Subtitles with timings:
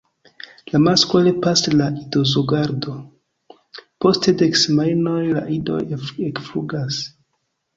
[0.75, 2.95] La masklo helpas al idozorgado:
[4.07, 5.81] post dek semajnoj la idoj
[6.31, 6.99] ekflugas.